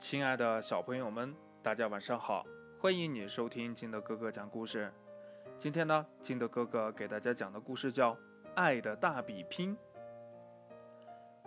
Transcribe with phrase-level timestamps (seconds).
[0.00, 2.46] 亲爱的小朋友们，大家晚上好！
[2.80, 4.92] 欢迎你收听金德哥哥讲故事。
[5.58, 8.14] 今天呢，金德哥哥给大家讲的故事叫
[8.54, 9.76] 《爱的大比拼》。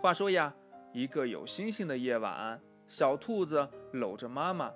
[0.01, 0.53] 话说呀，
[0.91, 4.69] 一个有星星的夜晚，小兔子搂着妈妈，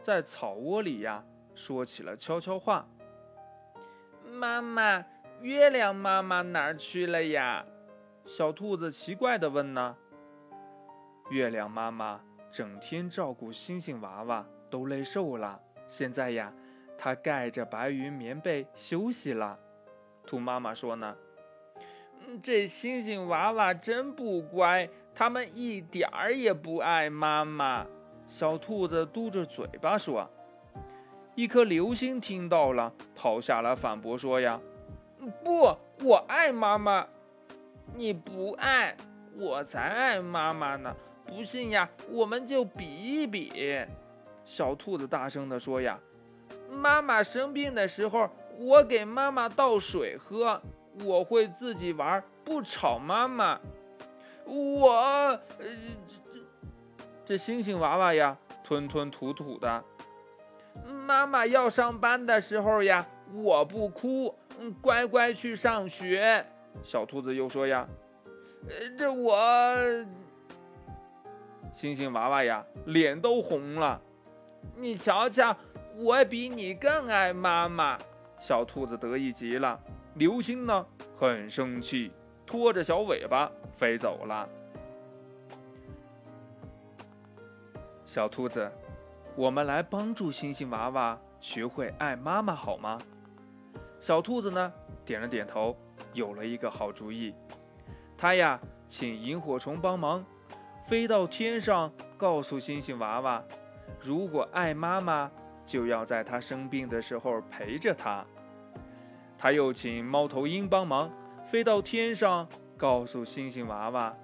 [0.00, 1.22] 在草窝里呀，
[1.54, 2.88] 说起了悄悄话
[4.24, 5.04] ：“妈妈，
[5.42, 7.66] 月亮妈妈哪儿去了呀？”
[8.24, 9.94] 小兔子奇怪地问呢。
[11.30, 12.22] 月亮妈妈。
[12.58, 16.52] 整天照顾星星娃娃都累瘦了，现在呀，
[16.98, 19.56] 它盖着白云棉被休息了。
[20.26, 21.16] 兔妈妈说呢
[22.26, 27.86] ：“嗯这星星娃娃真不乖，他们一点儿也不爱妈妈。”
[28.26, 30.28] 小兔子嘟着嘴巴说。
[31.36, 34.60] 一颗流星听到了，跑下来反驳说：“呀，
[35.44, 37.06] 不，我爱妈妈，
[37.94, 38.96] 你不爱，
[39.36, 40.92] 我才爱妈妈呢。”
[41.28, 43.84] 不信呀，我们就比一比。
[44.44, 46.00] 小兔子大声地说：“呀，
[46.70, 50.60] 妈妈生病的时候，我给妈妈倒水喝，
[51.04, 53.60] 我会自己玩，不吵妈妈。
[54.46, 54.90] 我……
[54.90, 55.38] 呃，
[56.16, 56.40] 这
[57.26, 59.84] 这星星娃娃呀，吞吞吐吐的。
[61.06, 64.34] 妈妈要上班的时候呀，我不哭，
[64.80, 66.44] 乖乖去上学。”
[66.82, 67.86] 小兔子又说：“呀，
[68.66, 69.36] 呃，这我……”
[71.78, 74.00] 星星娃娃呀，脸都红了。
[74.74, 75.56] 你瞧瞧，
[75.94, 77.96] 我比你更爱妈妈。
[78.40, 79.78] 小兔子得意极了。
[80.14, 80.84] 流星呢，
[81.16, 82.10] 很生气，
[82.44, 84.48] 拖着小尾巴飞走了。
[88.04, 88.68] 小兔子，
[89.36, 92.98] 我们来帮助星星娃娃学会爱妈妈好吗？
[94.00, 94.72] 小兔子呢，
[95.04, 95.76] 点了点头，
[96.12, 97.32] 有了一个好主意。
[98.16, 100.26] 他呀，请萤火虫帮忙。
[100.88, 103.44] 飞到天上，告诉星星娃娃
[104.00, 105.30] ：“如果爱妈妈，
[105.66, 108.24] 就要在她生病的时候陪着她。”
[109.36, 111.12] 他又请猫头鹰帮忙，
[111.44, 114.16] 飞到天上，告诉星星娃娃：“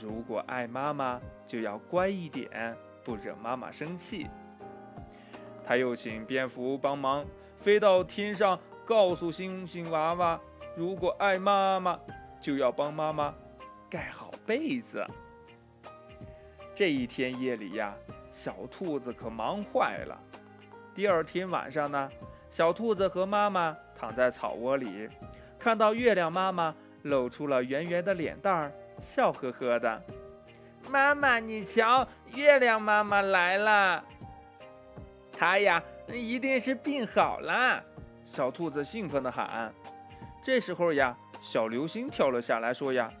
[0.00, 4.28] 如果爱妈妈，就要乖一点，不惹妈妈生气。”
[5.66, 7.26] 他又请蝙蝠帮忙，
[7.58, 10.40] 飞到天上，告诉星星娃娃
[10.78, 11.98] ：“如果爱妈妈，
[12.40, 13.34] 就要帮妈妈
[13.90, 15.04] 盖好被子。”
[16.74, 17.94] 这一天夜里呀，
[18.30, 20.18] 小兔子可忙坏了。
[20.94, 22.10] 第二天晚上呢，
[22.50, 25.08] 小兔子和妈妈躺在草窝里，
[25.58, 28.72] 看到月亮妈妈露出了圆圆的脸蛋儿，
[29.02, 30.02] 笑呵呵的。
[30.90, 34.02] 妈妈，你瞧，月亮妈妈来了。
[35.30, 37.82] 她呀，一定是病好了。
[38.24, 39.72] 小兔子兴奋地喊。
[40.42, 43.12] 这时候呀，小流星跳了下来，说：“呀，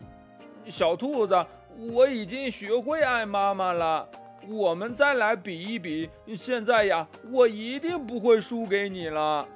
[0.64, 1.36] 小兔子。”
[1.78, 4.08] 我已经学会爱妈妈了，
[4.48, 6.10] 我们再来比一比。
[6.34, 9.46] 现在呀，我一定不会输给你了。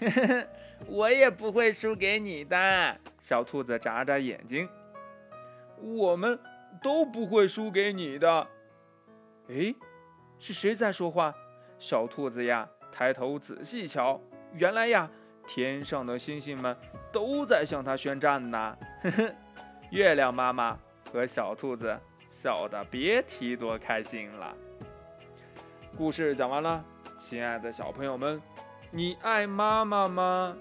[0.86, 2.96] 我也不会输给你的。
[3.20, 4.68] 小兔子眨眨眼睛，
[5.80, 6.38] 我们
[6.82, 8.46] 都不会输给你的。
[9.48, 9.74] 诶，
[10.38, 11.34] 是谁在说话？
[11.78, 14.20] 小兔子呀，抬头仔细瞧，
[14.52, 15.10] 原来呀，
[15.46, 16.76] 天上的星星们
[17.12, 18.76] 都在向它宣战呢。
[19.02, 19.34] 呵 呵
[19.90, 20.78] 月亮妈妈。
[21.14, 21.96] 和小兔子
[22.28, 24.52] 笑得别提多开心了。
[25.96, 26.84] 故事讲完了，
[27.20, 28.42] 亲爱的小朋友们，
[28.90, 30.56] 你爱妈妈吗？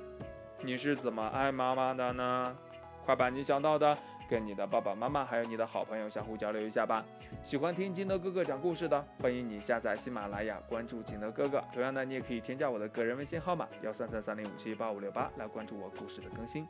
[0.61, 2.55] 你是怎么爱妈妈的呢？
[3.03, 3.97] 快把你想到的
[4.29, 7.03] 跟你的爸爸妈妈还有你的好朋友相互交流一下吧。
[7.43, 11.63] 喜欢听金德哥哥讲故事的，欢迎你下载喜马拉雅，关注金德哥哥。
[11.73, 16.67] 同样的，你也可以添加我的个人微信号码幺三三三零五七八五六八来关注我故事的更新。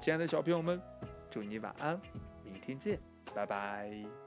[0.00, 0.80] 亲爱的小朋友们，
[1.30, 2.00] 祝你晚安，
[2.42, 2.98] 明天见。
[3.34, 4.25] 拜拜。